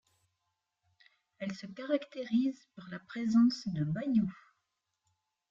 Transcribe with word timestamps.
Elle 1.37 1.53
se 1.53 1.67
caractérise 1.67 2.59
par 2.75 2.89
la 2.89 2.97
présence 2.97 3.67
de 3.67 3.83
bayous. 3.83 4.35